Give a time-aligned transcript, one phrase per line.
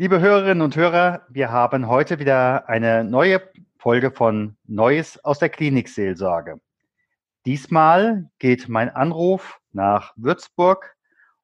[0.00, 3.42] Liebe Hörerinnen und Hörer, wir haben heute wieder eine neue
[3.78, 6.60] Folge von Neues aus der Klinikseelsorge.
[7.46, 10.94] Diesmal geht mein Anruf nach Würzburg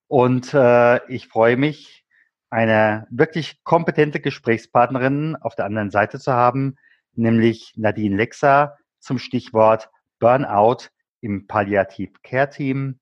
[0.06, 2.04] und äh, ich freue mich,
[2.48, 6.76] eine wirklich kompetente Gesprächspartnerin auf der anderen Seite zu haben,
[7.14, 9.90] nämlich Nadine Lexa zum Stichwort
[10.20, 10.90] Burnout
[11.20, 13.00] im Palliativ Care Team.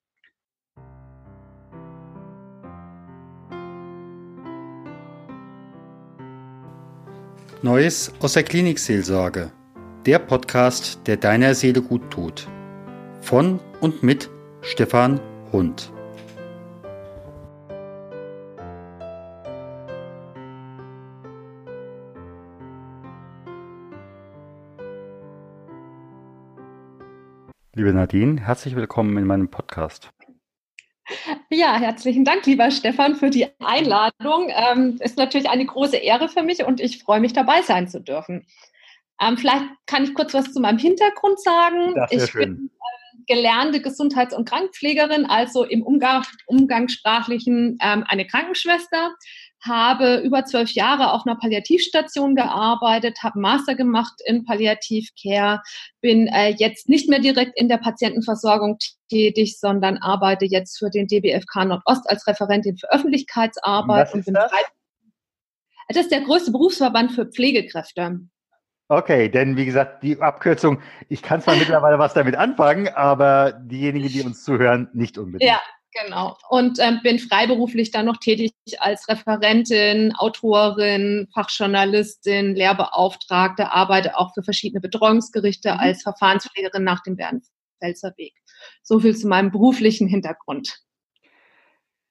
[7.64, 9.52] Neues aus der Klinikseelsorge.
[10.04, 12.48] Der Podcast, der deiner Seele gut tut.
[13.20, 14.28] Von und mit
[14.62, 15.20] Stefan
[15.52, 15.92] Hund.
[27.76, 30.10] Liebe Nadine, herzlich willkommen in meinem Podcast.
[31.52, 34.48] Ja, herzlichen Dank, lieber Stefan, für die Einladung.
[34.48, 38.00] Ähm, ist natürlich eine große Ehre für mich und ich freue mich, dabei sein zu
[38.00, 38.46] dürfen.
[39.20, 41.94] Ähm, vielleicht kann ich kurz was zu meinem Hintergrund sagen.
[41.94, 42.56] Das ich schön.
[42.56, 49.14] bin äh, gelernte Gesundheits- und Krankenpflegerin, also im Umgang, Umgangssprachlichen ähm, eine Krankenschwester,
[49.62, 55.62] habe über zwölf Jahre auf einer Palliativstation gearbeitet, habe Master gemacht in Palliativcare,
[56.00, 61.06] bin äh, jetzt nicht mehr direkt in der Patientenversorgung tätig, sondern arbeite jetzt für den
[61.06, 64.50] DBFK Nordost als Referentin für Öffentlichkeitsarbeit und bin das?
[65.88, 68.20] das ist der größte Berufsverband für Pflegekräfte.
[68.88, 74.08] Okay, denn wie gesagt, die Abkürzung, ich kann zwar mittlerweile was damit anfangen, aber diejenigen,
[74.08, 75.50] die uns zuhören, nicht unbedingt.
[75.50, 75.60] Ja,
[75.92, 76.38] Genau.
[76.48, 84.42] Und ähm, bin freiberuflich dann noch tätig als Referentin, Autorin, Fachjournalistin, Lehrbeauftragte, arbeite auch für
[84.42, 85.80] verschiedene Betreuungsgerichte mhm.
[85.80, 88.34] als Verfahrenspflegerin nach dem Bernfelser Weg.
[88.82, 90.78] So viel zu meinem beruflichen Hintergrund.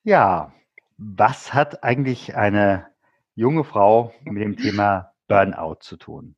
[0.03, 0.53] Ja,
[0.97, 2.87] was hat eigentlich eine
[3.33, 6.35] junge Frau mit dem Thema Burnout zu tun?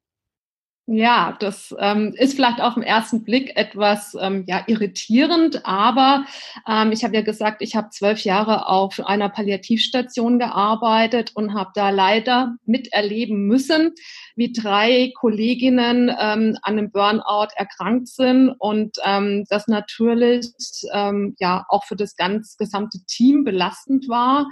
[0.85, 6.25] Ja, das ähm, ist vielleicht auf den ersten Blick etwas ähm, ja, irritierend, aber
[6.67, 11.71] ähm, ich habe ja gesagt, ich habe zwölf Jahre auf einer Palliativstation gearbeitet und habe
[11.73, 13.93] da leider miterleben müssen,
[14.35, 20.51] wie drei Kolleginnen ähm, an einem Burnout erkrankt sind und ähm, das natürlich
[20.91, 24.49] ähm, ja auch für das ganz gesamte Team belastend war.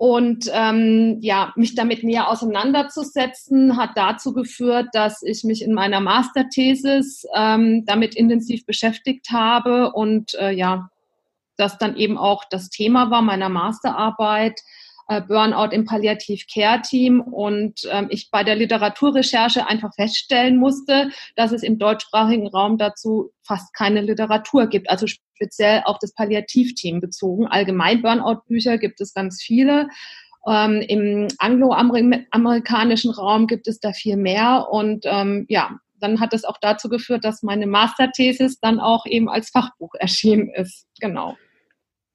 [0.00, 6.00] Und ähm, ja, mich damit näher auseinanderzusetzen, hat dazu geführt, dass ich mich in meiner
[6.00, 10.88] Masterthesis ähm, damit intensiv beschäftigt habe und äh, ja,
[11.58, 14.62] das dann eben auch das Thema war meiner Masterarbeit,
[15.20, 21.78] Burnout im Palliativ-Care-Team und ähm, ich bei der Literaturrecherche einfach feststellen musste, dass es im
[21.78, 27.46] deutschsprachigen Raum dazu fast keine Literatur gibt, also speziell auf das Palliativteam bezogen.
[27.48, 29.88] Allgemein Burnout-Bücher gibt es ganz viele.
[30.46, 36.44] Ähm, Im angloamerikanischen Raum gibt es da viel mehr und ähm, ja, dann hat es
[36.44, 40.86] auch dazu geführt, dass meine Masterthesis dann auch eben als Fachbuch erschienen ist.
[41.00, 41.36] Genau.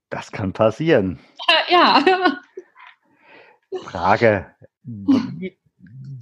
[0.10, 1.20] Das kann passieren.
[1.70, 2.04] Ja.
[3.84, 4.48] Frage,
[4.84, 5.58] wie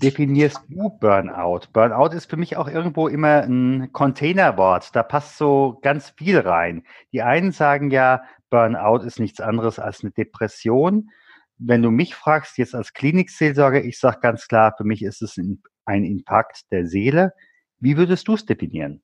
[0.04, 1.68] definierst du Burnout?
[1.72, 4.96] Burnout ist für mich auch irgendwo immer ein Containerwort.
[4.96, 6.84] Da passt so ganz viel rein.
[7.12, 11.10] Die einen sagen ja, Burnout ist nichts anderes als eine Depression.
[11.58, 15.38] Wenn du mich fragst, jetzt als Klinikseelsorger, ich sage ganz klar, für mich ist es
[15.86, 17.34] ein Impact der Seele.
[17.80, 19.02] Wie würdest du es definieren?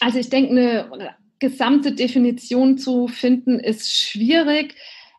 [0.00, 4.76] Also ich denke, eine gesamte Definition zu finden ist schwierig.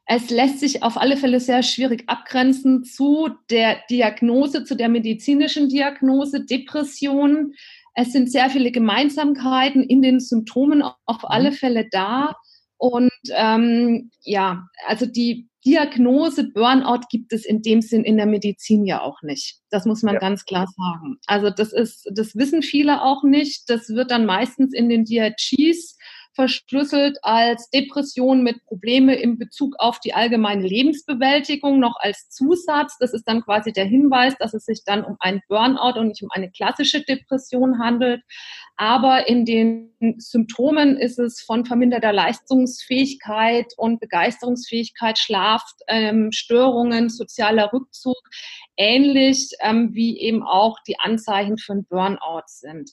[0.07, 5.67] Es lässt sich auf alle Fälle sehr schwierig abgrenzen zu der Diagnose, zu der medizinischen
[5.67, 7.53] Diagnose, Depression.
[7.95, 11.27] Es sind sehr viele Gemeinsamkeiten in den Symptomen auf mhm.
[11.27, 12.35] alle Fälle da.
[12.77, 18.85] Und ähm, ja, also die Diagnose Burnout gibt es in dem Sinn in der Medizin
[18.85, 19.57] ja auch nicht.
[19.71, 20.19] Das muss man ja.
[20.19, 21.17] ganz klar sagen.
[21.25, 23.67] Also das ist, das wissen viele auch nicht.
[23.67, 25.94] Das wird dann meistens in den DRGs
[26.35, 32.97] verschlüsselt als Depression mit Probleme in Bezug auf die allgemeine Lebensbewältigung noch als Zusatz.
[32.99, 36.21] Das ist dann quasi der Hinweis, dass es sich dann um ein Burnout und nicht
[36.21, 38.21] um eine klassische Depression handelt.
[38.75, 48.17] Aber in den Symptomen ist es von verminderter Leistungsfähigkeit und Begeisterungsfähigkeit, Schlafstörungen, ähm, sozialer Rückzug
[48.77, 52.91] ähnlich ähm, wie eben auch die Anzeichen von Burnout sind.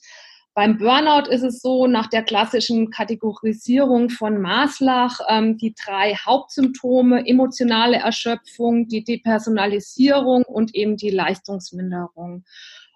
[0.55, 7.27] Beim Burnout ist es so, nach der klassischen Kategorisierung von Maslach, ähm, die drei Hauptsymptome,
[7.27, 12.43] emotionale Erschöpfung, die Depersonalisierung und eben die Leistungsminderung.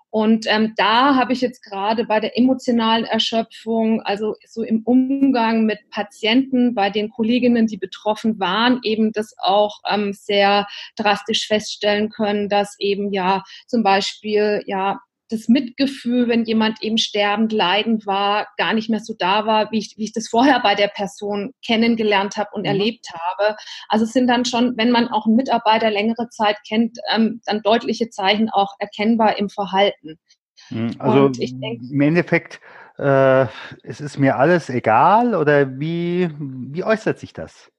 [0.10, 5.66] Und ähm, da habe ich jetzt gerade bei der emotionalen Erschöpfung, also so im Umgang
[5.66, 12.10] mit Patienten, bei den Kolleginnen, die betroffen waren, eben das auch ähm, sehr drastisch feststellen
[12.10, 18.48] können, dass eben ja zum Beispiel ja das Mitgefühl, wenn jemand eben sterbend, leidend war,
[18.58, 21.54] gar nicht mehr so da war, wie ich, wie ich das vorher bei der Person
[21.66, 22.68] kennengelernt habe und mhm.
[22.68, 23.58] erlebt habe.
[23.90, 27.62] Also es sind dann schon, wenn man auch einen Mitarbeiter längere Zeit kennt, ähm, dann
[27.62, 30.18] deutliche Zeichen auch erkennbar im Verhalten.
[30.70, 30.96] Mhm.
[31.00, 32.62] Also denk, im Endeffekt,
[32.98, 33.46] äh,
[33.84, 37.70] es ist mir alles egal oder wie, wie äußert sich das?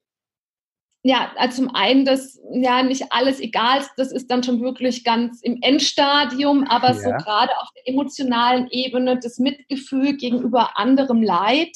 [1.03, 5.03] Ja, also zum einen, dass ja nicht alles egal ist, das ist dann schon wirklich
[5.05, 6.93] ganz im Endstadium, aber ja.
[6.93, 11.75] so gerade auf der emotionalen Ebene, das Mitgefühl gegenüber anderem Leid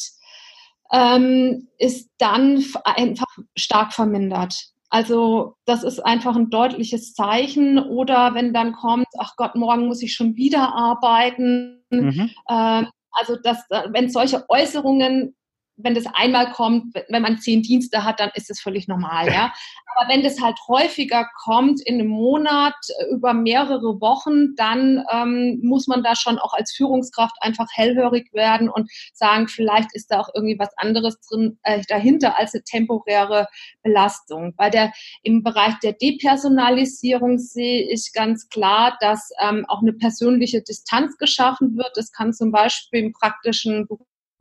[0.91, 4.73] ähm, ist dann einfach stark vermindert.
[4.89, 7.79] Also das ist einfach ein deutliches Zeichen.
[7.79, 11.83] Oder wenn dann kommt, ach Gott, morgen muss ich schon wieder arbeiten.
[11.89, 12.29] Mhm.
[12.47, 15.35] Ähm, also dass, wenn solche Äußerungen
[15.75, 19.53] wenn das einmal kommt, wenn man zehn Dienste hat, dann ist das völlig normal, ja.
[19.95, 25.59] Aber wenn das halt häufiger kommt in einem Monat äh, über mehrere Wochen, dann ähm,
[25.63, 30.19] muss man da schon auch als Führungskraft einfach hellhörig werden und sagen, vielleicht ist da
[30.19, 33.47] auch irgendwie was anderes drin äh, dahinter als eine temporäre
[33.81, 34.55] Belastung.
[34.55, 34.91] Bei der
[35.21, 41.77] im Bereich der Depersonalisierung sehe ich ganz klar, dass ähm, auch eine persönliche Distanz geschaffen
[41.77, 41.91] wird.
[41.95, 43.87] Das kann zum Beispiel im praktischen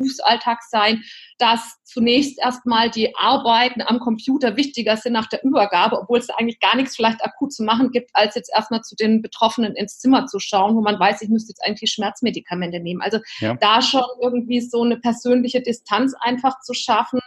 [0.03, 1.03] Berufsalltag sein,
[1.39, 6.61] dass zunächst erstmal die Arbeiten am Computer wichtiger sind nach der Übergabe, obwohl es eigentlich
[6.61, 10.27] gar nichts vielleicht akut zu machen gibt, als jetzt erstmal zu den Betroffenen ins Zimmer
[10.27, 13.03] zu schauen, wo man weiß, ich müsste jetzt eigentlich Schmerzmedikamente nehmen.
[13.03, 13.55] Also ja.
[13.55, 17.21] da schon irgendwie so eine persönliche Distanz einfach zu schaffen.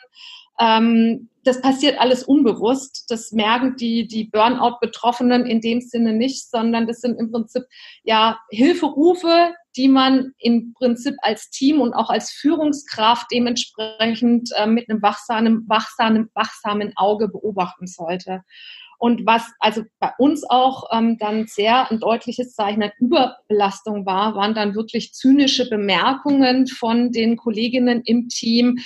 [0.60, 3.06] Ähm, das passiert alles unbewusst.
[3.10, 7.64] Das merken die, die Burnout-Betroffenen in dem Sinne nicht, sondern das sind im Prinzip
[8.04, 14.90] ja Hilferufe, die man im Prinzip als Team und auch als Führungskraft dementsprechend äh, mit
[14.90, 18.42] einem wachsamen, wachsamen, wachsamen Auge beobachten sollte.
[18.98, 24.36] Und was also bei uns auch ähm, dann sehr ein deutliches Zeichen an Überbelastung war,
[24.36, 28.80] waren dann wirklich zynische Bemerkungen von den Kolleginnen im Team.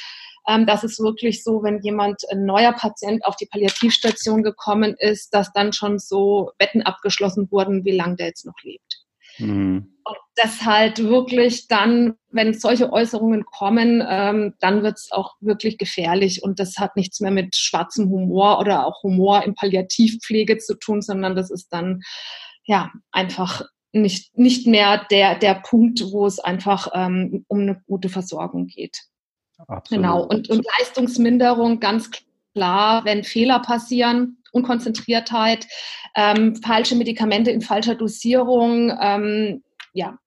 [0.49, 5.31] Ähm, dass es wirklich so, wenn jemand, ein neuer Patient auf die Palliativstation gekommen ist,
[5.31, 9.05] dass dann schon so Wetten abgeschlossen wurden, wie lange der jetzt noch lebt.
[9.37, 9.93] Mhm.
[10.03, 15.77] Und das halt wirklich dann, wenn solche Äußerungen kommen, ähm, dann wird es auch wirklich
[15.77, 16.41] gefährlich.
[16.41, 21.03] Und das hat nichts mehr mit schwarzem Humor oder auch Humor in Palliativpflege zu tun,
[21.03, 22.01] sondern das ist dann
[22.63, 23.61] ja einfach
[23.91, 28.97] nicht, nicht mehr der, der Punkt, wo es einfach ähm, um eine gute Versorgung geht.
[29.67, 29.89] Absolut.
[29.89, 30.23] Genau.
[30.23, 32.09] Und, und Leistungsminderung ganz
[32.53, 35.67] klar, wenn Fehler passieren, Unkonzentriertheit,
[36.15, 39.63] ähm, falsche Medikamente in falscher Dosierung, ähm,
[39.93, 40.17] ja,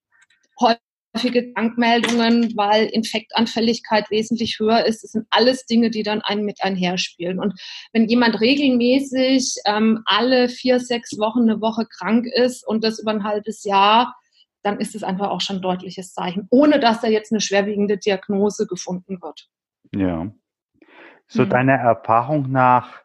[0.60, 5.02] häufige Krankmeldungen, weil Infektanfälligkeit wesentlich höher ist.
[5.02, 7.38] Das sind alles Dinge, die dann einen mit einherspielen.
[7.38, 7.60] Und
[7.92, 13.10] wenn jemand regelmäßig ähm, alle vier, sechs Wochen eine Woche krank ist und das über
[13.10, 14.14] ein halbes Jahr,
[14.62, 17.98] dann ist es einfach auch schon ein deutliches Zeichen, ohne dass da jetzt eine schwerwiegende
[17.98, 19.48] Diagnose gefunden wird.
[19.94, 20.30] Ja.
[21.26, 21.50] So mhm.
[21.50, 23.02] deiner Erfahrung nach,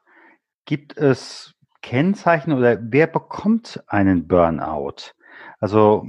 [0.66, 5.14] gibt es Kennzeichen oder wer bekommt einen Burnout?
[5.60, 6.06] Also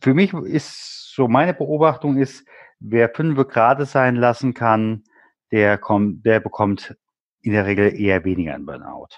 [0.00, 2.46] für mich ist so meine Beobachtung ist,
[2.78, 5.04] wer fünf Grad sein lassen kann,
[5.50, 6.96] der kommt, der bekommt
[7.40, 9.08] in der Regel eher weniger einen Burnout.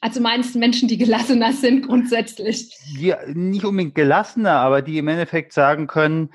[0.00, 2.74] Also meinst du Menschen, die gelassener sind grundsätzlich?
[2.98, 6.30] Ja, nicht unbedingt gelassener, aber die im Endeffekt sagen können,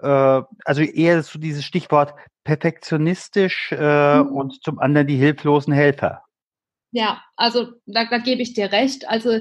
[0.00, 4.28] äh, also eher so dieses Stichwort perfektionistisch äh, mhm.
[4.28, 6.22] und zum anderen die hilflosen Helfer.
[6.92, 9.08] Ja, also da, da gebe ich dir recht.
[9.08, 9.40] Also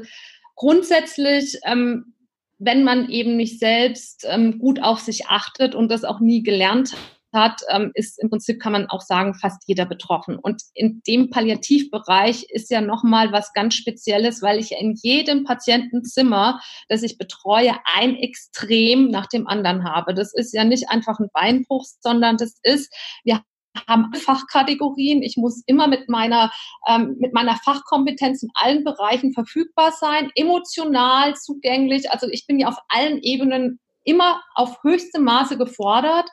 [0.55, 2.13] grundsätzlich, ähm,
[2.57, 6.97] wenn man eben nicht selbst ähm, gut auf sich achtet und das auch nie gelernt
[7.33, 10.37] hat, ähm, ist im Prinzip, kann man auch sagen, fast jeder betroffen.
[10.37, 16.59] Und in dem Palliativbereich ist ja nochmal was ganz Spezielles, weil ich in jedem Patientenzimmer,
[16.89, 20.13] das ich betreue, ein Extrem nach dem anderen habe.
[20.13, 22.93] Das ist ja nicht einfach ein Beinbruch, sondern das ist,
[23.23, 23.41] wir
[23.87, 25.21] haben Fachkategorien.
[25.21, 26.51] Ich muss immer mit meiner,
[26.87, 32.09] ähm, mit meiner Fachkompetenz in allen Bereichen verfügbar sein, emotional zugänglich.
[32.11, 36.29] Also ich bin ja auf allen Ebenen immer auf höchstem Maße gefordert.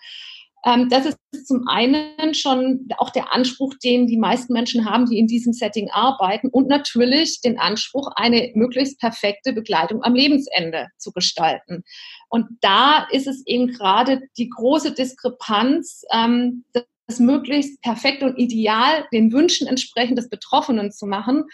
[0.64, 5.18] Ähm, das ist zum einen schon auch der Anspruch, den die meisten Menschen haben, die
[5.18, 11.12] in diesem Setting arbeiten und natürlich den Anspruch, eine möglichst perfekte Begleitung am Lebensende zu
[11.12, 11.82] gestalten.
[12.28, 16.64] Und da ist es eben gerade die große Diskrepanz, ähm,
[17.06, 21.44] das möglichst perfekt und ideal den Wünschen entsprechend des Betroffenen zu machen.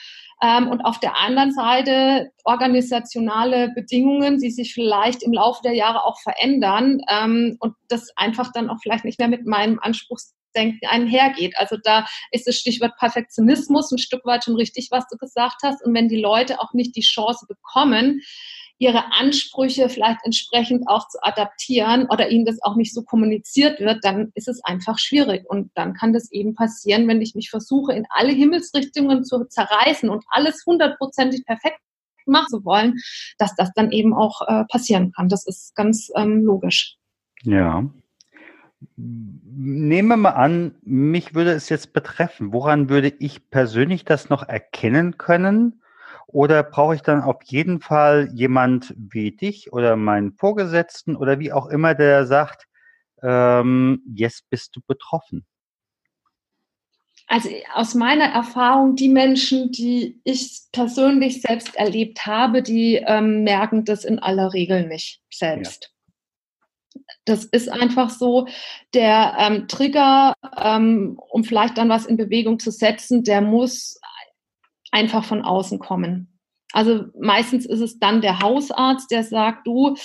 [0.43, 6.05] Ähm, und auf der anderen Seite organisationale Bedingungen, die sich vielleicht im Laufe der Jahre
[6.05, 11.55] auch verändern ähm, und das einfach dann auch vielleicht nicht mehr mit meinem Anspruchsdenken einhergeht.
[11.59, 15.85] Also da ist das Stichwort Perfektionismus ein Stück weit schon richtig, was du gesagt hast.
[15.85, 18.21] Und wenn die Leute auch nicht die Chance bekommen,
[18.81, 24.03] ihre Ansprüche vielleicht entsprechend auch zu adaptieren oder ihnen das auch nicht so kommuniziert wird,
[24.03, 25.45] dann ist es einfach schwierig.
[25.49, 30.09] Und dann kann das eben passieren, wenn ich mich versuche, in alle Himmelsrichtungen zu zerreißen
[30.09, 31.79] und alles hundertprozentig perfekt
[32.25, 32.97] machen zu wollen,
[33.37, 35.29] dass das dann eben auch äh, passieren kann.
[35.29, 36.97] Das ist ganz ähm, logisch.
[37.43, 37.85] Ja.
[38.97, 42.55] Nehmen wir mal an, mich würde es jetzt betreffen.
[42.55, 45.83] Woran würde ich persönlich das noch erkennen können?
[46.33, 51.53] Oder brauche ich dann auf jeden Fall jemand wie dich oder meinen Vorgesetzten oder wie
[51.53, 52.67] auch immer, der sagt,
[53.23, 55.45] ähm, jetzt bist du betroffen?
[57.27, 63.85] Also aus meiner Erfahrung, die Menschen, die ich persönlich selbst erlebt habe, die ähm, merken
[63.85, 65.93] das in aller Regel nicht selbst.
[65.93, 67.01] Ja.
[67.25, 68.49] Das ist einfach so,
[68.95, 74.01] der ähm, Trigger, ähm, um vielleicht dann was in Bewegung zu setzen, der muss
[74.91, 76.41] einfach von außen kommen.
[76.73, 79.97] Also meistens ist es dann der Hausarzt, der sagt, du,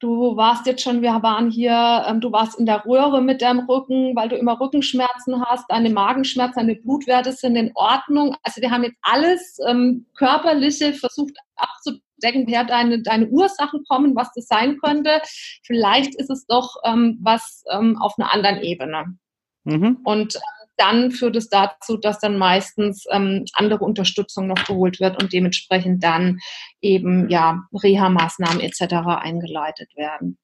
[0.00, 3.60] du warst jetzt schon, wir waren hier, ähm, du warst in der Röhre mit deinem
[3.60, 8.36] Rücken, weil du immer Rückenschmerzen hast, deine Magenschmerzen, deine Blutwerte sind in Ordnung.
[8.42, 14.30] Also wir haben jetzt alles ähm, körperliche versucht abzudecken, woher deine, deine Ursachen kommen, was
[14.34, 15.22] das sein könnte.
[15.64, 19.16] Vielleicht ist es doch ähm, was ähm, auf einer anderen Ebene.
[19.64, 20.00] Mhm.
[20.04, 20.38] Und
[20.80, 26.02] dann führt es dazu, dass dann meistens ähm, andere Unterstützung noch geholt wird und dementsprechend
[26.02, 26.38] dann
[26.80, 28.94] eben ja Reha-Maßnahmen etc.
[29.06, 30.38] eingeleitet werden.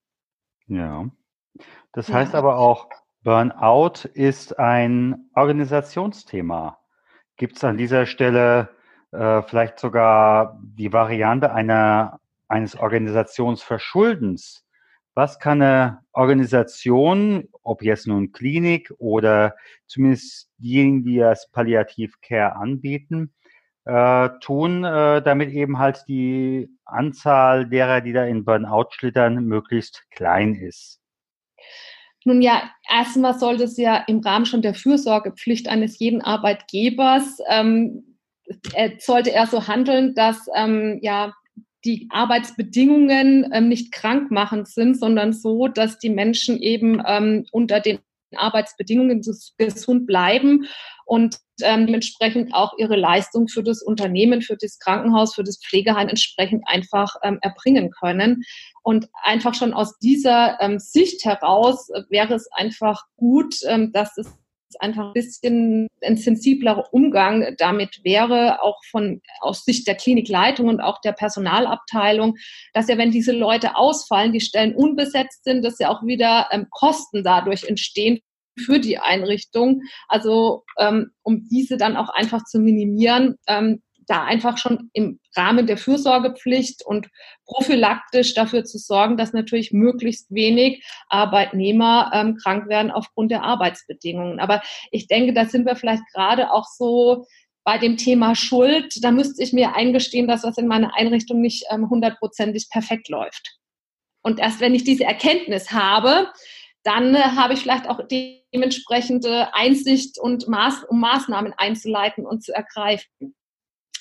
[0.67, 1.09] Ja.
[1.93, 2.39] Das heißt ja.
[2.39, 2.89] aber auch,
[3.23, 6.77] Burnout ist ein Organisationsthema.
[7.35, 8.69] Gibt es an dieser Stelle
[9.11, 14.66] äh, vielleicht sogar die Variante einer, eines Organisationsverschuldens?
[15.17, 19.55] Was kann eine Organisation, ob jetzt nun Klinik oder
[19.87, 23.33] zumindest diejenigen, die das Palliativ Care anbieten,
[23.85, 30.03] äh, tun, äh, damit eben halt die Anzahl derer, die da in Burnout schlittern, möglichst
[30.11, 31.01] klein ist?
[32.23, 38.19] Nun ja, erstmal sollte es ja im Rahmen schon der Fürsorgepflicht eines jeden Arbeitgebers ähm,
[38.99, 41.33] sollte er so handeln, dass ähm, ja
[41.87, 47.99] die Arbeitsbedingungen ähm, nicht krankmachend sind, sondern so, dass die Menschen eben ähm, unter den
[48.35, 49.21] Arbeitsbedingungen
[49.57, 50.67] gesund bleiben
[51.05, 56.09] und ähm, dementsprechend auch ihre Leistung für das Unternehmen, für das Krankenhaus, für das Pflegeheim
[56.09, 58.43] entsprechend einfach ähm, erbringen können.
[58.83, 64.27] Und einfach schon aus dieser ähm, Sicht heraus wäre es einfach gut, ähm, dass es
[64.79, 70.81] einfach ein bisschen ein sensiblerer Umgang damit wäre, auch von aus Sicht der Klinikleitung und
[70.81, 72.35] auch der Personalabteilung,
[72.73, 76.67] dass ja, wenn diese Leute ausfallen, die Stellen unbesetzt sind, dass ja auch wieder ähm,
[76.69, 78.19] Kosten dadurch entstehen
[78.57, 79.81] für die Einrichtung.
[80.07, 85.67] Also ähm, um diese dann auch einfach zu minimieren, ähm, da einfach schon im Rahmen
[85.67, 87.09] der Fürsorgepflicht und
[87.45, 94.39] prophylaktisch dafür zu sorgen, dass natürlich möglichst wenig Arbeitnehmer ähm, krank werden aufgrund der Arbeitsbedingungen.
[94.39, 94.61] Aber
[94.91, 97.25] ich denke, da sind wir vielleicht gerade auch so
[97.63, 98.93] bei dem Thema Schuld.
[99.03, 103.57] Da müsste ich mir eingestehen, dass das in meiner Einrichtung nicht ähm, hundertprozentig perfekt läuft.
[104.23, 106.29] Und erst wenn ich diese Erkenntnis habe,
[106.83, 112.53] dann äh, habe ich vielleicht auch dementsprechende Einsicht und Maß, um Maßnahmen einzuleiten und zu
[112.53, 113.35] ergreifen.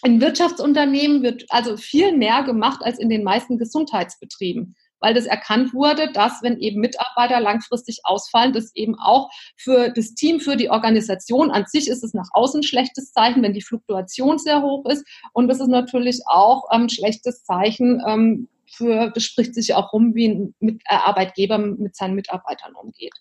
[0.02, 5.72] In Wirtschaftsunternehmen wird also viel mehr gemacht als in den meisten Gesundheitsbetrieben, weil das erkannt
[5.72, 10.70] wurde, dass wenn eben Mitarbeiter langfristig ausfallen, das eben auch für das Team, für die
[10.70, 15.06] Organisation an sich ist es nach außen schlechtes Zeichen, wenn die Fluktuation sehr hoch ist.
[15.32, 19.92] Und das ist natürlich auch ein ähm, schlechtes Zeichen ähm, für, das spricht sich auch
[19.92, 23.14] rum, wie ein mit, äh, Arbeitgeber mit seinen Mitarbeitern umgeht.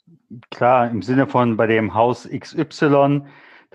[0.49, 3.21] Klar, im Sinne von bei dem Haus XY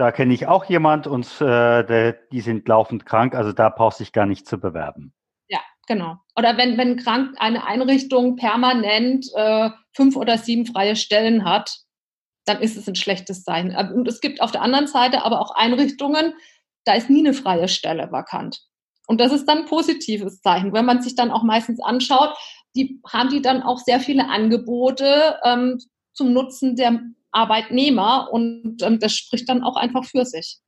[0.01, 4.05] da kenne ich auch jemand und äh, die sind laufend krank, also da brauchst du
[4.05, 5.13] dich gar nicht zu bewerben.
[5.49, 6.17] Ja, genau.
[6.37, 11.81] Oder wenn, wenn krank eine Einrichtung permanent äh, fünf oder sieben freie Stellen hat,
[12.47, 13.77] dann ist es ein schlechtes Zeichen.
[13.77, 16.33] Und es gibt auf der anderen Seite aber auch Einrichtungen,
[16.85, 18.63] da ist nie eine freie Stelle vakant.
[19.07, 20.73] Und das ist dann ein positives Zeichen.
[20.73, 22.35] Wenn man sich dann auch meistens anschaut,
[22.75, 25.79] die haben die dann auch sehr viele Angebote ähm,
[26.15, 27.01] zum Nutzen der
[27.33, 30.61] Arbeitnehmer und ähm, das spricht dann auch einfach für sich.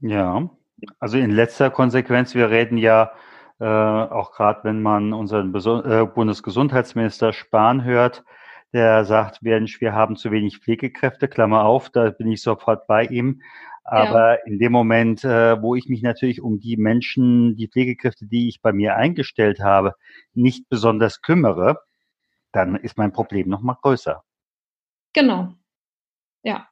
[0.00, 0.50] Ja,
[0.98, 3.12] also in letzter Konsequenz, wir reden ja
[3.58, 8.24] äh, auch gerade, wenn man unseren Beso äh, Bundesgesundheitsminister Spahn hört,
[8.72, 13.04] der sagt, Mensch, wir haben zu wenig Pflegekräfte, Klammer auf, da bin ich sofort bei
[13.04, 13.40] ihm.
[13.84, 14.44] Aber ja.
[14.44, 18.60] in dem Moment, äh, wo ich mich natürlich um die Menschen, die Pflegekräfte, die ich
[18.60, 19.94] bei mir eingestellt habe,
[20.34, 21.78] nicht besonders kümmere,
[22.52, 24.24] dann ist mein Problem noch mal größer.
[25.12, 25.54] Genau.
[26.46, 26.68] Ja,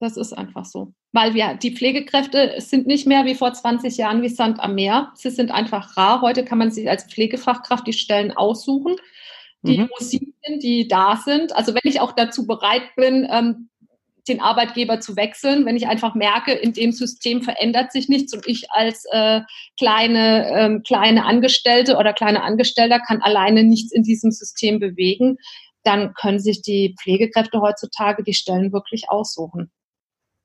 [0.00, 0.92] das ist einfach so.
[1.12, 5.12] Weil wir, die Pflegekräfte sind nicht mehr wie vor 20 Jahren wie Sand am Meer.
[5.14, 6.20] Sie sind einfach rar.
[6.20, 8.96] Heute kann man sich als Pflegefachkraft die Stellen aussuchen,
[9.62, 9.88] die mhm.
[9.98, 11.54] sind, die da sind.
[11.54, 13.68] Also wenn ich auch dazu bereit bin, ähm,
[14.28, 18.46] den Arbeitgeber zu wechseln, wenn ich einfach merke, in dem System verändert sich nichts und
[18.46, 19.40] ich als äh,
[19.78, 25.38] kleine, ähm, kleine Angestellte oder kleine Angestellter kann alleine nichts in diesem System bewegen,
[25.88, 29.70] dann können sich die Pflegekräfte heutzutage die Stellen wirklich aussuchen.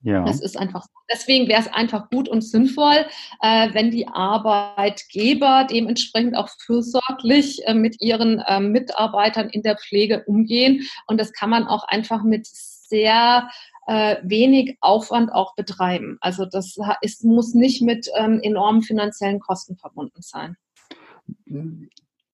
[0.02, 0.24] Ja.
[0.26, 0.86] Das ist einfach.
[1.12, 3.06] Deswegen wäre es einfach gut und sinnvoll,
[3.42, 10.24] äh, wenn die Arbeitgeber dementsprechend auch fürsorglich äh, mit ihren äh, Mitarbeitern in der Pflege
[10.26, 10.88] umgehen.
[11.08, 13.50] Und das kann man auch einfach mit sehr
[13.88, 16.18] äh, wenig Aufwand auch betreiben.
[16.22, 20.58] Also das ist, muss nicht mit ähm, enormen finanziellen Kosten verbunden sein.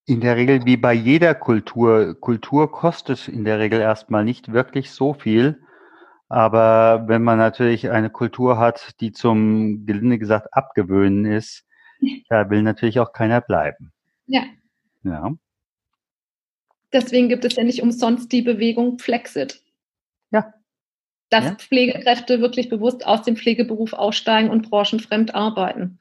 [0.10, 2.20] In der Regel wie bei jeder Kultur.
[2.20, 5.62] Kultur kostet in der Regel erstmal nicht wirklich so viel.
[6.30, 11.64] Aber wenn man natürlich eine Kultur hat, die zum gelinde gesagt abgewöhnen ist,
[12.28, 13.92] da will natürlich auch keiner bleiben.
[14.26, 14.46] Ja.
[15.04, 15.36] Ja.
[16.92, 19.62] Deswegen gibt es ja nicht umsonst die Bewegung Flexit.
[20.32, 20.56] Ja.
[21.30, 21.52] Dass ja.
[21.54, 26.00] Pflegekräfte wirklich bewusst aus dem Pflegeberuf aussteigen und branchenfremd arbeiten.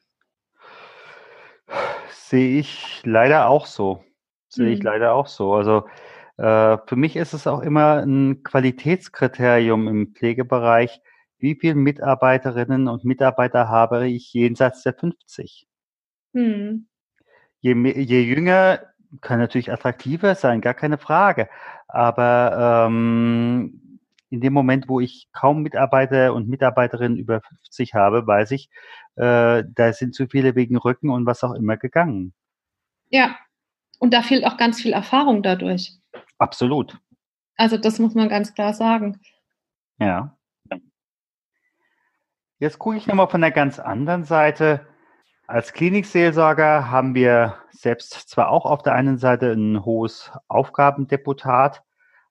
[2.29, 4.05] Sehe ich leider auch so.
[4.51, 4.85] Sehe ich hm.
[4.85, 5.55] leider auch so.
[5.55, 5.87] Also
[6.37, 11.01] äh, für mich ist es auch immer ein Qualitätskriterium im Pflegebereich,
[11.39, 15.67] wie viele Mitarbeiterinnen und Mitarbeiter habe ich jenseits der 50.
[16.35, 16.87] Hm.
[17.61, 18.81] Je, je jünger,
[19.23, 21.49] kann natürlich attraktiver sein, gar keine Frage.
[21.87, 23.88] Aber ähm,
[24.31, 28.69] in dem Moment, wo ich kaum Mitarbeiter und Mitarbeiterinnen über 50 habe, weiß ich,
[29.17, 32.35] äh, da sind zu viele wegen Rücken und was auch immer gegangen.
[33.09, 33.37] Ja,
[33.99, 35.99] und da fehlt auch ganz viel Erfahrung dadurch.
[36.39, 36.99] Absolut.
[37.57, 39.21] Also das muss man ganz klar sagen.
[39.99, 40.37] Ja.
[42.61, 44.87] Jetzt gucke ich nochmal von der ganz anderen Seite.
[45.47, 51.83] Als Klinikseelsorger haben wir selbst zwar auch auf der einen Seite ein hohes Aufgabendeputat,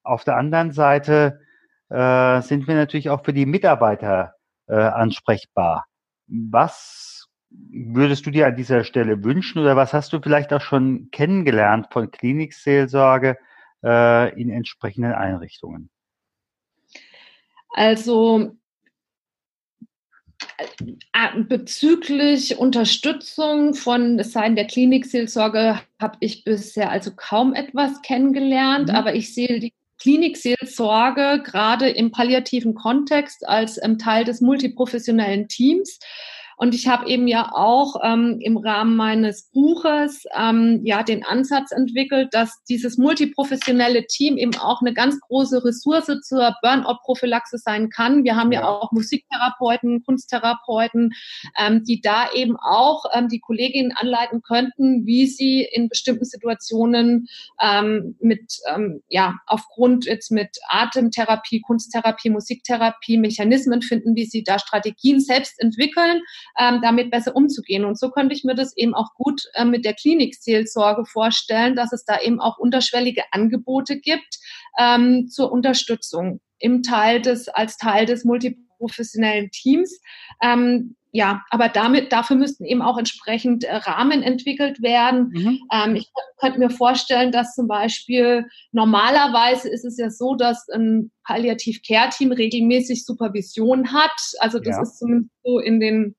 [0.04, 1.42] auf der anderen Seite
[1.90, 4.34] äh, sind wir natürlich auch für die Mitarbeiter
[4.68, 5.86] äh, ansprechbar.
[6.28, 11.10] Was würdest du dir an dieser Stelle wünschen oder was hast du vielleicht auch schon
[11.12, 13.38] kennengelernt von Klinikseelsorge,
[13.84, 15.90] äh, in entsprechenden Einrichtungen?
[17.70, 18.58] Also
[20.58, 28.96] äh, bezüglich Unterstützung von Seiten der Klinikseelsorge habe ich bisher also kaum etwas kennengelernt, mhm.
[28.96, 36.00] aber ich sehe die Klinikseelsorge gerade im palliativen Kontext als ähm, Teil des multiprofessionellen Teams
[36.58, 41.72] und ich habe eben ja auch ähm, im Rahmen meines Buches ähm, ja den Ansatz
[41.72, 48.24] entwickelt, dass dieses multiprofessionelle Team eben auch eine ganz große Ressource zur Burnout-Prophylaxe sein kann.
[48.24, 51.12] Wir haben ja, ja auch Musiktherapeuten, Kunsttherapeuten,
[51.60, 57.28] ähm, die da eben auch ähm, die Kolleginnen anleiten könnten, wie sie in bestimmten Situationen
[57.62, 64.58] ähm, mit, ähm, ja, aufgrund jetzt mit Atemtherapie, Kunsttherapie, Musiktherapie Mechanismen finden, wie sie da
[64.58, 66.22] Strategien selbst entwickeln,
[66.58, 67.86] ähm, damit besser umzugehen.
[67.86, 71.94] Und so könnte ich mir das eben auch gut äh, mit der Klinikseelsorge vorstellen, dass
[71.94, 74.40] es da eben auch unterschwellige Angebote gibt
[74.80, 80.00] ähm, zur Unterstützung im Teil des, als Teil des multiprofessionellen Teams.
[80.42, 85.32] Ähm, ja, aber damit, dafür müssten eben auch entsprechend äh, Rahmen entwickelt werden.
[85.34, 85.60] Mhm.
[85.72, 91.12] Ähm, ich könnte mir vorstellen, dass zum Beispiel normalerweise ist es ja so, dass ein
[91.24, 94.12] Palliativ-Care-Team regelmäßig Supervision hat.
[94.40, 94.82] Also das ja.
[94.84, 96.16] ist zumindest so in den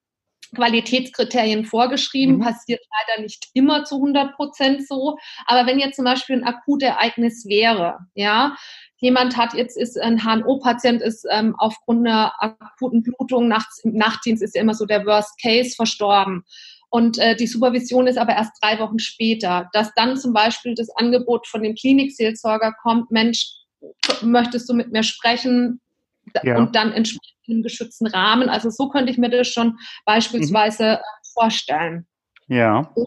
[0.55, 2.41] Qualitätskriterien vorgeschrieben, mhm.
[2.41, 5.19] passiert leider nicht immer zu 100 Prozent so.
[5.47, 8.57] Aber wenn jetzt zum Beispiel ein Akutereignis wäre, ja,
[8.99, 14.43] jemand hat jetzt ist ein HNO-Patient ist ähm, aufgrund einer akuten Blutung nachts im Nachtdienst
[14.43, 16.45] ist ja immer so der Worst Case verstorben
[16.91, 20.89] und äh, die Supervision ist aber erst drei Wochen später, dass dann zum Beispiel das
[20.97, 23.47] Angebot von dem Klinikseelsorger kommt, Mensch,
[24.23, 25.81] möchtest du mit mir sprechen?
[26.43, 26.59] Ja.
[26.59, 28.49] Und dann entsprechend im geschützten Rahmen.
[28.49, 30.89] Also so könnte ich mir das schon beispielsweise mhm.
[30.91, 30.99] Äh,
[31.35, 32.07] vorstellen.
[32.49, 32.91] Ja.
[32.95, 33.07] Und,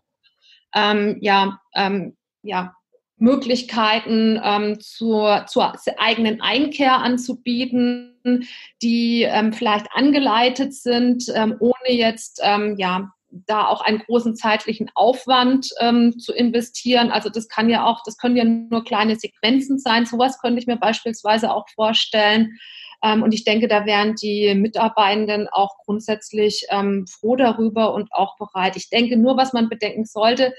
[0.73, 2.73] ähm, ja, ähm, ja,
[3.17, 8.47] Möglichkeiten ähm, zur, zur eigenen Einkehr anzubieten,
[8.81, 14.89] die ähm, vielleicht angeleitet sind, ähm, ohne jetzt ähm, ja, da auch einen großen zeitlichen
[14.95, 17.11] Aufwand ähm, zu investieren.
[17.11, 20.05] Also das kann ja auch, das können ja nur kleine Sequenzen sein.
[20.05, 22.57] Sowas könnte ich mir beispielsweise auch vorstellen.
[23.03, 28.37] Ähm, und ich denke, da wären die Mitarbeitenden auch grundsätzlich ähm, froh darüber und auch
[28.37, 28.75] bereit.
[28.75, 30.53] Ich denke nur, was man bedenken sollte,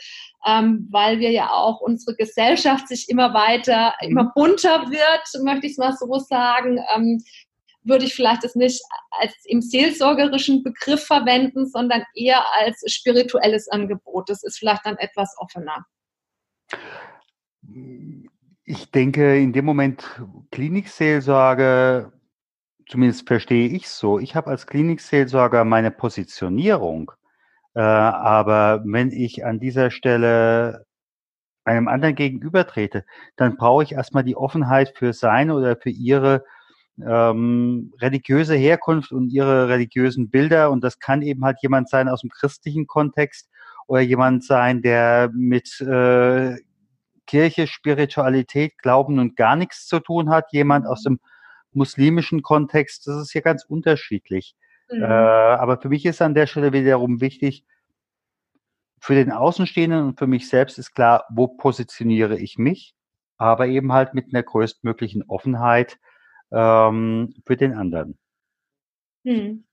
[0.46, 4.31] ähm, weil wir ja auch unsere Gesellschaft sich immer weiter, immer mhm.
[4.35, 6.81] bunter wird, möchte ich es mal so sagen.
[7.85, 14.28] Würde ich vielleicht das nicht als im seelsorgerischen Begriff verwenden, sondern eher als spirituelles Angebot.
[14.28, 15.85] Das ist vielleicht dann etwas offener.
[18.64, 20.05] Ich denke, in dem Moment
[20.52, 22.12] Klinikseelsorge
[22.92, 24.18] zumindest verstehe ich so.
[24.18, 27.11] Ich habe als Klinikseelsorger meine Positionierung,
[27.74, 30.85] äh, aber wenn ich an dieser Stelle
[31.64, 36.44] einem anderen gegenübertrete, dann brauche ich erstmal die Offenheit für seine oder für ihre
[37.02, 40.70] ähm, religiöse Herkunft und ihre religiösen Bilder.
[40.70, 43.48] Und das kann eben halt jemand sein aus dem christlichen Kontext
[43.87, 46.59] oder jemand sein, der mit äh,
[47.26, 51.20] Kirche, Spiritualität, Glauben und gar nichts zu tun hat, jemand aus dem
[51.74, 54.54] muslimischen Kontext, das ist ja ganz unterschiedlich.
[54.90, 55.02] Mhm.
[55.02, 57.64] Äh, aber für mich ist an der Stelle wiederum wichtig,
[59.00, 62.94] für den Außenstehenden und für mich selbst ist klar, wo positioniere ich mich,
[63.37, 65.98] aber eben halt mit einer größtmöglichen Offenheit
[66.52, 68.16] ähm, für den anderen.
[69.24, 69.64] Mhm.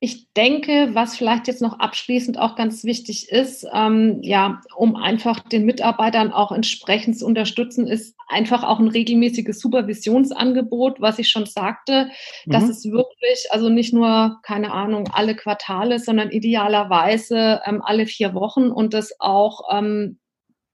[0.00, 5.40] Ich denke, was vielleicht jetzt noch abschließend auch ganz wichtig ist, ähm, ja, um einfach
[5.40, 11.46] den Mitarbeitern auch entsprechend zu unterstützen, ist einfach auch ein regelmäßiges Supervisionsangebot, was ich schon
[11.46, 12.10] sagte,
[12.46, 12.52] mhm.
[12.52, 18.34] dass es wirklich, also nicht nur, keine Ahnung, alle Quartale, sondern idealerweise ähm, alle vier
[18.34, 20.20] Wochen und das auch ähm,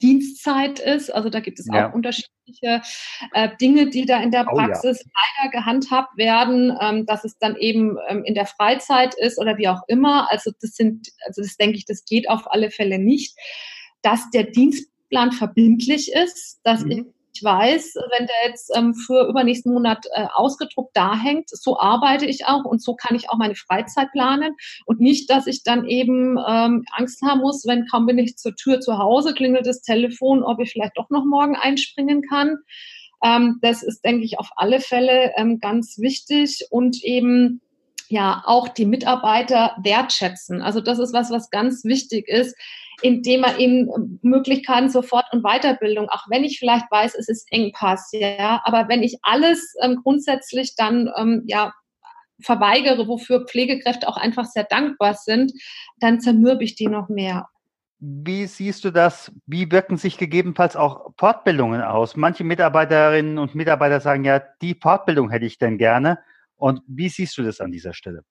[0.05, 1.13] Dienstzeit ist.
[1.13, 1.89] Also da gibt es ja.
[1.89, 2.83] auch unterschiedliche
[3.33, 5.23] äh, Dinge, die da in der Praxis oh, ja.
[5.41, 9.69] leider gehandhabt werden, ähm, dass es dann eben ähm, in der Freizeit ist oder wie
[9.69, 10.31] auch immer.
[10.31, 13.35] Also das sind, also das denke ich, das geht auf alle Fälle nicht.
[14.03, 16.91] Dass der Dienstplan verbindlich ist, dass mhm.
[16.91, 21.79] ich ich weiß, wenn der jetzt ähm, für übernächsten Monat äh, ausgedruckt da hängt, so
[21.79, 24.55] arbeite ich auch und so kann ich auch meine Freizeit planen
[24.87, 28.55] und nicht, dass ich dann eben ähm, Angst haben muss, wenn kaum bin ich zur
[28.55, 32.59] Tür zu Hause, klingelt das Telefon, ob ich vielleicht doch noch morgen einspringen kann.
[33.25, 37.61] Ähm, das ist, denke ich, auf alle Fälle ähm, ganz wichtig und eben
[38.09, 40.63] ja auch die Mitarbeiter wertschätzen.
[40.63, 42.55] Also das ist was, was ganz wichtig ist
[43.03, 47.47] indem man eben Möglichkeiten zur Fort- und Weiterbildung, auch wenn ich vielleicht weiß, es ist
[47.51, 51.73] Engpass, ja, aber wenn ich alles ähm, grundsätzlich dann ähm, ja
[52.41, 55.53] verweigere, wofür Pflegekräfte auch einfach sehr dankbar sind,
[55.99, 57.49] dann zermürbe ich die noch mehr.
[58.01, 59.33] Wie siehst du das?
[59.47, 62.17] Wie wirken sich gegebenenfalls auch Fortbildungen aus?
[62.17, 66.19] Manche Mitarbeiterinnen und Mitarbeiter sagen ja, die Fortbildung hätte ich denn gerne.
[66.57, 68.25] Und wie siehst du das an dieser Stelle?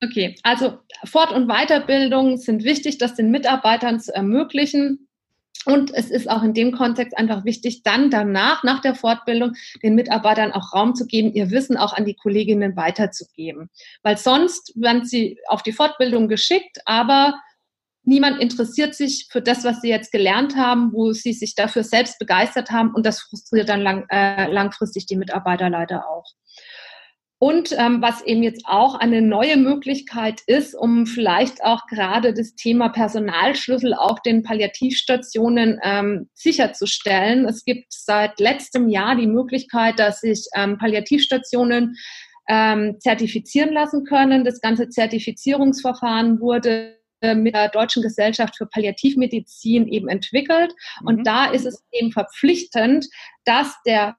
[0.00, 5.08] Okay, also Fort- und Weiterbildung sind wichtig, das den Mitarbeitern zu ermöglichen.
[5.64, 9.96] Und es ist auch in dem Kontext einfach wichtig, dann danach, nach der Fortbildung, den
[9.96, 13.68] Mitarbeitern auch Raum zu geben, ihr Wissen auch an die Kolleginnen weiterzugeben.
[14.02, 17.34] Weil sonst werden sie auf die Fortbildung geschickt, aber
[18.02, 22.18] niemand interessiert sich für das, was sie jetzt gelernt haben, wo sie sich dafür selbst
[22.20, 22.94] begeistert haben.
[22.94, 26.24] Und das frustriert dann lang, äh, langfristig die Mitarbeiter leider auch.
[27.40, 32.56] Und ähm, was eben jetzt auch eine neue Möglichkeit ist, um vielleicht auch gerade das
[32.56, 37.44] Thema Personalschlüssel auch den Palliativstationen ähm, sicherzustellen.
[37.44, 41.96] Es gibt seit letztem Jahr die Möglichkeit, dass sich ähm, Palliativstationen
[42.48, 44.44] ähm, zertifizieren lassen können.
[44.44, 46.98] Das ganze Zertifizierungsverfahren wurde
[47.34, 50.72] mit der Deutschen Gesellschaft für Palliativmedizin eben entwickelt.
[51.04, 51.24] Und mhm.
[51.24, 53.06] da ist es eben verpflichtend,
[53.44, 54.16] dass der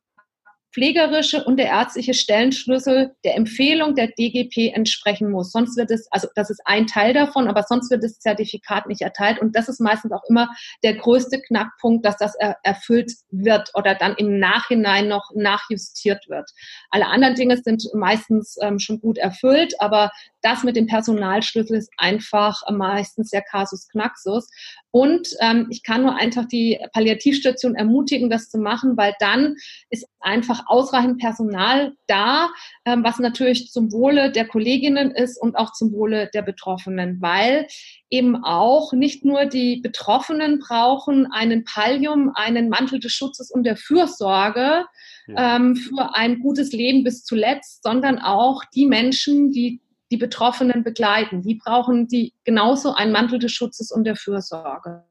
[0.74, 5.52] pflegerische und der ärztliche Stellenschlüssel der Empfehlung der DGP entsprechen muss.
[5.52, 9.02] Sonst wird es, also das ist ein Teil davon, aber sonst wird das Zertifikat nicht
[9.02, 9.40] erteilt.
[9.40, 10.50] Und das ist meistens auch immer
[10.84, 16.50] der größte Knackpunkt, dass das er, erfüllt wird oder dann im Nachhinein noch nachjustiert wird.
[16.92, 21.92] Alle anderen Dinge sind meistens ähm, schon gut erfüllt, aber das mit dem Personalschlüssel ist
[21.98, 24.48] einfach meistens der Kasus Knaxus.
[24.92, 29.56] Und ähm, ich kann nur einfach die Palliativstation ermutigen, das zu machen, weil dann
[29.90, 32.50] ist einfach ausreichend Personal da,
[32.86, 37.68] ähm, was natürlich zum Wohle der Kolleginnen ist und auch zum Wohle der Betroffenen, weil
[38.10, 43.78] eben auch nicht nur die Betroffenen brauchen einen Pallium, einen Mantel des Schutzes und der
[43.78, 44.86] Fürsorge
[45.28, 45.56] ja.
[45.56, 51.42] ähm, für ein gutes Leben bis zuletzt, sondern auch die Menschen, die die Betroffenen begleiten.
[51.42, 55.04] Die brauchen die genauso einen Mantel des Schutzes und der Fürsorge.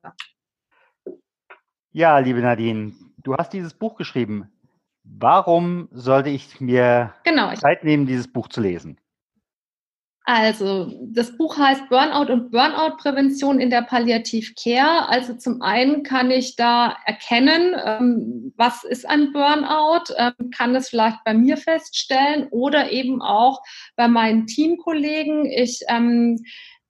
[1.91, 4.51] Ja, liebe Nadine, du hast dieses Buch geschrieben.
[5.05, 9.01] Warum sollte ich mir genau, Zeit nehmen, dieses Buch zu lesen?
[10.31, 15.09] Also, das Buch heißt Burnout und Burnout-Prävention in der Palliativ-Care.
[15.09, 20.91] Also zum einen kann ich da erkennen, ähm, was ist ein Burnout, ähm, kann es
[20.91, 23.63] vielleicht bei mir feststellen oder eben auch
[23.97, 25.47] bei meinen Teamkollegen.
[25.47, 26.45] Ich ähm,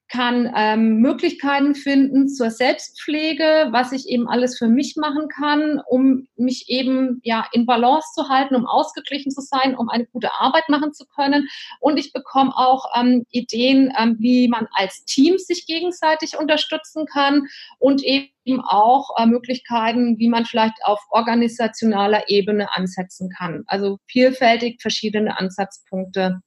[0.08, 6.26] kann ähm, Möglichkeiten finden zur Selbstpflege, was ich eben alles für mich machen kann, um
[6.36, 10.68] mich eben ja in Balance zu halten, um ausgeglichen zu sein, um eine gute Arbeit
[10.68, 11.48] machen zu können.
[11.80, 17.46] Und ich bekomme auch ähm, Ideen, ähm, wie man als Team sich gegenseitig unterstützen kann
[17.78, 23.64] und eben auch äh, Möglichkeiten, wie man vielleicht auf organisationaler Ebene ansetzen kann.
[23.66, 26.40] Also vielfältig verschiedene Ansatzpunkte.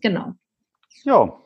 [0.00, 0.32] Genau.
[1.04, 1.36] Ja,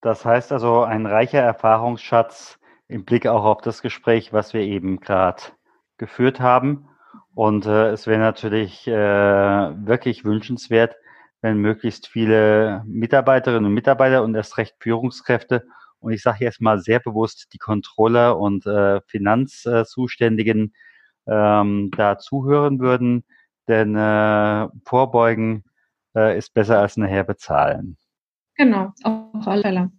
[0.00, 2.58] das heißt also ein reicher Erfahrungsschatz
[2.88, 5.42] im Blick auch auf das Gespräch, was wir eben gerade
[5.98, 6.88] geführt haben.
[7.34, 10.96] Und äh, es wäre natürlich äh, wirklich wünschenswert,
[11.40, 15.64] wenn möglichst viele Mitarbeiterinnen und Mitarbeiter und erst recht Führungskräfte
[16.00, 20.74] und ich sage jetzt mal sehr bewusst die Controller und äh, Finanzzuständigen
[21.26, 23.24] ähm, da zuhören würden,
[23.68, 25.64] denn äh, vorbeugen
[26.16, 27.98] äh, ist besser als nachher bezahlen.
[28.58, 29.92] Genau, auf alle Fälle.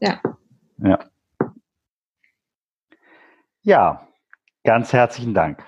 [0.00, 0.22] Ja.
[0.78, 0.98] Ja.
[3.62, 4.08] Ja,
[4.64, 5.62] ganz herzlichen Dank.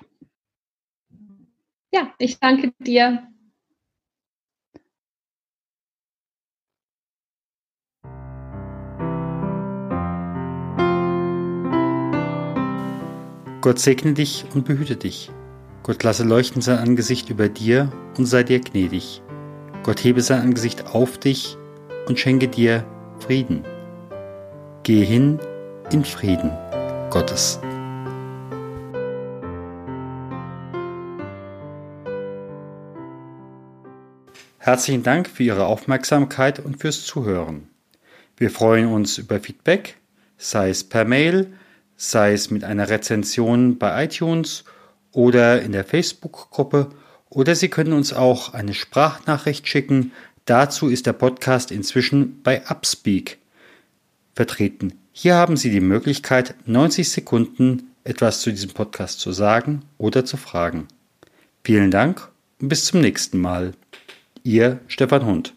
[1.93, 3.29] Ja, ich danke dir.
[13.61, 15.31] Gott segne dich und behüte dich.
[15.83, 19.23] Gott lasse leuchten sein Angesicht über dir und sei dir gnädig.
[19.83, 21.59] Gott hebe sein Angesicht auf dich
[22.09, 22.85] und schenke dir
[23.21, 23.65] Frieden.
[24.83, 25.39] Gehe hin
[25.93, 26.51] in Frieden
[27.11, 27.61] Gottes.
[34.59, 37.69] Herzlichen Dank für Ihre Aufmerksamkeit und fürs Zuhören.
[38.37, 39.97] Wir freuen uns über Feedback,
[40.37, 41.53] sei es per Mail,
[41.97, 44.65] sei es mit einer Rezension bei iTunes
[45.13, 46.91] oder in der Facebook-Gruppe
[47.31, 50.13] oder Sie können uns auch eine Sprachnachricht schicken
[50.49, 53.37] Dazu ist der Podcast inzwischen bei Upspeak
[54.35, 54.95] vertreten.
[55.13, 60.39] Hier haben Sie die Möglichkeit, 90 Sekunden etwas zu diesem Podcast zu sagen oder zu
[60.39, 60.89] fragen.
[61.65, 62.31] Vielen Dank
[62.63, 63.75] und bis zum nächsten Mal.
[64.43, 65.53] Ihr Stefan Hund.